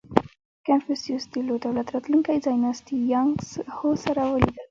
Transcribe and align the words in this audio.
•کنفوسیوس 0.67 1.23
د 1.33 1.35
لو 1.47 1.55
دولت 1.65 1.87
راتلونکی 1.95 2.43
ځایناستی 2.45 2.95
یانګ 3.13 3.33
هو 3.77 3.89
سره 4.05 4.21
ولیدل. 4.33 4.57